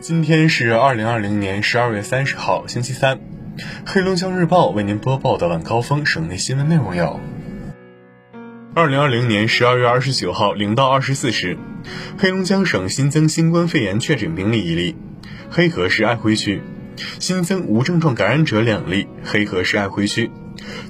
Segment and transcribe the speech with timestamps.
[0.00, 3.18] 今天是二零二零年十二月三十号，星期三。
[3.84, 7.18] 黑龙江日报为您播报的晚高峰省内新闻内容有：
[8.76, 11.58] 二零二零年十二月二十九号零到二十四时，
[12.16, 14.94] 黑龙江省新增新冠肺炎确诊病例一例，
[15.50, 16.60] 黑河市爱辉区；
[17.18, 20.30] 新增无症状感染者两例，黑河市爱辉区。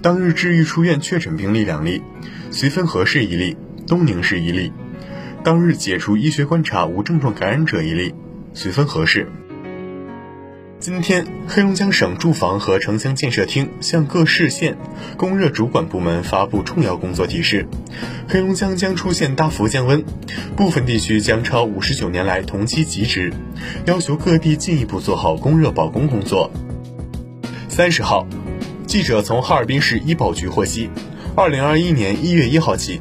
[0.03, 2.03] 当日治愈出院确诊病例两例，
[2.51, 3.57] 绥芬河市一例，
[3.87, 4.71] 东宁市一例。
[5.43, 8.15] 当日解除医学观察无症状感染者一例。
[8.55, 9.31] 十分合适。
[10.81, 14.77] 今天，黑龙江省住房和城乡建设厅向各市县
[15.17, 17.67] 供热主管部门发布重要工作提示：
[18.29, 20.05] 黑龙江将出现大幅降温，
[20.57, 23.33] 部分地区将超五十九年来同期极值，
[23.87, 26.51] 要求各地进一步做好供热保供工作。
[27.69, 28.27] 三十号，
[28.87, 30.91] 记者从哈尔滨市医保局获悉，
[31.35, 33.01] 二零二一年一月一号起，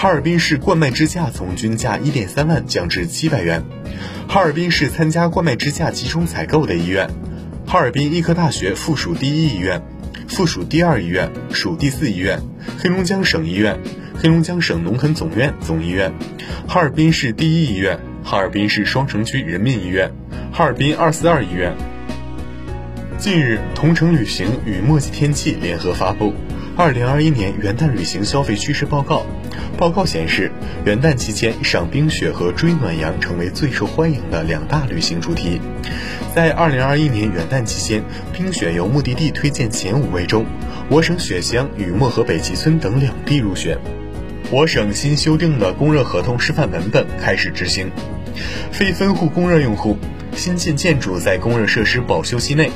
[0.00, 3.62] 哈尔滨市冠脉支架从均价一点三万降至七百元。
[4.26, 7.10] 哈尔滨市参加冠脉支架集中采购的医院：
[7.66, 9.82] 哈尔滨医科大学附属第一医院、
[10.26, 12.40] 附属第二医院、属第四医院、
[12.78, 13.78] 黑龙江省医院、
[14.16, 16.10] 黑龙江省农垦总院总医院、
[16.66, 20.10] 哈尔滨市第一医院、哈尔滨市双城区人民医院、
[20.50, 21.76] 哈尔滨二四二医院。
[23.18, 26.32] 近日，同程旅行与墨迹天气联合发布
[26.80, 29.18] 《二零二一年元旦旅行消费趋势报告》。
[29.76, 30.50] 报告显示，
[30.86, 35.60] 元旦期间赏冰雪和追暖阳成为最受欢迎的两大旅行主题。
[36.34, 40.46] 在2021年元旦期间，冰雪游目的地推荐前五位中，
[40.88, 43.76] 我省雪乡与漠河北极村等两地入选。
[44.50, 47.90] 我省新修订的供热合同示范文本开始执行。
[48.72, 49.98] 非分户供热用户，
[50.34, 52.70] 新建建筑在供热设施保修期内。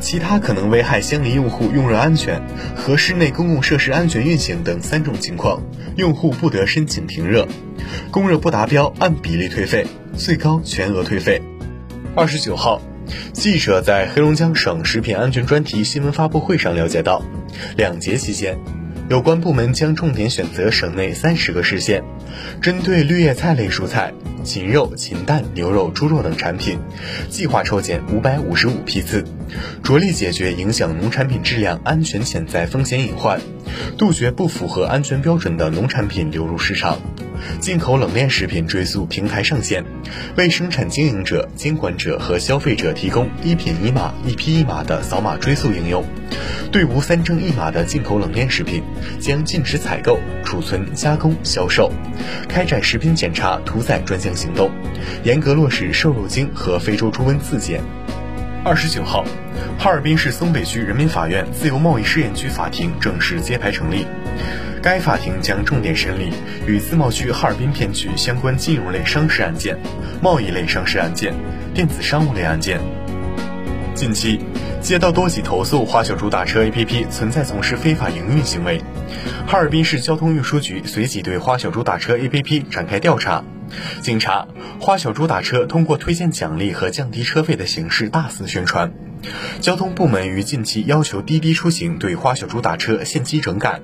[0.00, 2.40] 其他可能危害相邻用户用热安全
[2.76, 5.62] 和室内公共设施安全运行等三种情况，
[5.96, 7.46] 用户不得申请停热。
[8.10, 11.42] 供热不达标，按比例退费，最高全额退费。
[12.14, 12.80] 二十九号，
[13.32, 17.22] 记者在黑龙江省食品安全专题新闻发布会上了解到，
[17.76, 18.58] 两节期间，
[19.08, 22.04] 有关部门将重点选择省内三十个市县，
[22.60, 24.12] 针对绿叶菜类蔬菜。
[24.44, 26.78] 禽肉、禽蛋、牛肉、猪肉等产品，
[27.28, 29.24] 计划抽检五百五十五批次，
[29.82, 33.40] 着力解决影响农产品质量安全潜在风险隐患，
[33.96, 36.98] 杜绝不符合安全标准的农产品流入市场。
[37.60, 39.84] 进口冷链食品追溯平台上线，
[40.36, 46.04] 为生产经营者、监管者和消费者提供一品一码、一批一码的扫码追溯应用。
[46.70, 48.82] 对无三证一码的进口冷链食品，
[49.18, 51.90] 将禁止采购、储存、加工、销售。
[52.46, 54.70] 开展食品检查屠宰专项行动，
[55.24, 57.80] 严格落实瘦肉精和非洲猪瘟自检。
[58.64, 59.24] 二十九号，
[59.78, 64.04] 哈尔滨市松北区人民法院自由贸易试验区法庭正式揭牌成立。
[64.82, 66.32] 该法庭将重点审理
[66.66, 69.76] 与自贸区哈尔滨片区相关金融类商事案件、
[70.22, 71.34] 贸易类商事案件、
[71.74, 72.80] 电子商务类案件。
[73.94, 74.40] 近期，
[74.80, 78.80] 接到多起投诉，花小猪打车 APP 存在从事非法营运行为。
[79.46, 83.42] 哈尔滨市交通运输局随即对花小猪打车 APP 展开调查。
[84.00, 84.46] 经查，
[84.80, 88.92] 花小猪打车通过推荐奖励和降低车费的形式大肆宣传。
[89.60, 93.80] 交通部门于近期要求滴滴出行对花小猪打车限期整改，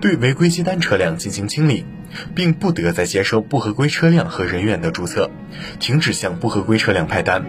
[0.00, 1.84] 对违规接单车辆进行清理，
[2.34, 5.30] 并不得再接收不合规车辆和人员的注册，
[5.78, 7.44] 停止向不合规车辆派单。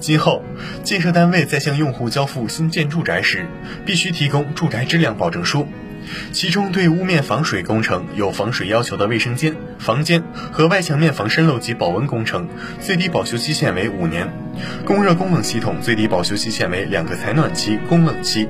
[0.00, 0.42] 今后，
[0.82, 3.46] 建设单位在向用户交付新建住宅时，
[3.84, 5.66] 必须提供住宅质量保证书。
[6.32, 10.22] 其中，对屋面防水工程有防水要求的卫生间、房间
[10.52, 12.48] 和外墙面防渗漏及保温工程，
[12.80, 14.26] 最低保修期限为五年；
[14.84, 18.46] 供热供冷系统最低保修期限为两个采暖期、供冷期；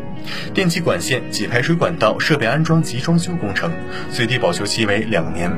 [0.52, 3.70] 电气管线及排水管道设备安装及装修工程，
[4.10, 5.50] 最低保修期为两年。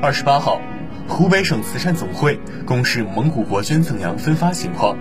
[0.00, 0.60] 二十八号，
[1.08, 4.96] 湖北省慈善总会公示蒙古国捐赠羊分发情况，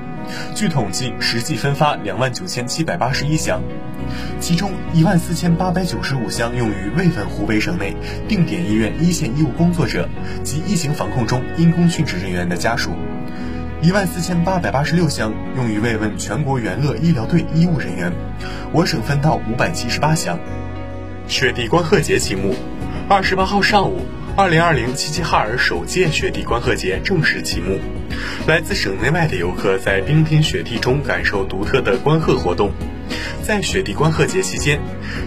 [0.55, 3.61] 据统计，实际分发两万九千七百八十一箱。
[4.39, 7.93] 其中一万四千八百九十五箱用于慰问湖北省内
[8.27, 10.07] 定点医院一线医务工作者
[10.43, 12.91] 及疫情防控中因公殉职人员的家属，
[13.81, 18.11] 一万四千八百八十六箱用于慰问全国援鄂医疗队医务人员，
[18.71, 20.39] 我省分到五百七十八箱。
[21.27, 22.55] 雪地观鹤节启幕，
[23.09, 23.99] 二十八号上午，
[24.37, 27.79] 二零二零齐齐哈尔首届雪地观鹤节正式启幕，
[28.45, 32.71] 来自省内外的游客在冰天雪地中感受独特的观鹤活动。
[33.41, 34.79] 在雪地观鹤节期间，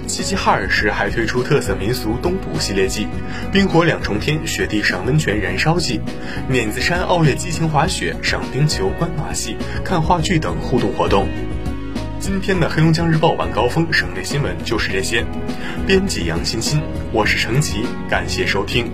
[0.07, 3.09] 齐齐哈尔市还推出特色民俗冬捕系列季、
[3.51, 6.01] 冰火两重天雪地赏温泉燃烧季、
[6.49, 11.27] 碾子山奥运激情滑雪、赏冰球、观马戏、看话剧等互动活动。
[12.21, 15.25] 今天的黑龙江日报晚高峰省内新闻就是这些。
[15.87, 16.79] 编辑杨欣欣，
[17.13, 18.93] 我是程吉，感谢收听。